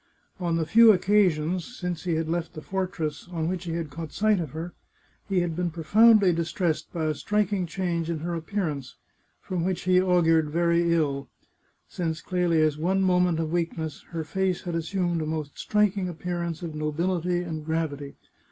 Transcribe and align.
On 0.39 0.55
the 0.55 0.65
few 0.65 0.91
occasions, 0.91 1.63
since 1.77 2.05
he 2.05 2.15
had 2.15 2.27
left 2.27 2.53
the 2.55 2.63
fortress, 2.63 3.27
on 3.31 3.47
which 3.47 3.65
he 3.65 3.73
had 3.73 3.91
caught 3.91 4.11
sight 4.11 4.39
of 4.39 4.49
her, 4.49 4.73
he 5.29 5.41
had 5.41 5.55
been 5.55 5.69
profoundly 5.69 6.33
distressed 6.33 6.91
by 6.91 7.05
a 7.05 7.13
striking 7.13 7.67
change 7.67 8.09
in 8.09 8.21
her 8.21 8.33
appear 8.33 8.67
ance, 8.67 8.95
from 9.41 9.63
which 9.63 9.83
he 9.83 10.01
augured 10.01 10.49
very 10.49 10.91
ill. 10.91 11.29
Since 11.87 12.19
Clelia's 12.23 12.79
one 12.79 13.03
moment 13.03 13.39
of 13.39 13.51
weakness 13.51 14.03
her 14.09 14.23
face 14.23 14.63
had 14.63 14.73
assumed 14.73 15.21
a 15.21 15.27
most 15.27 15.59
striking 15.59 16.09
appearance 16.09 16.63
of 16.63 16.73
nobility 16.73 17.43
and 17.43 17.63
gravity. 17.63 18.15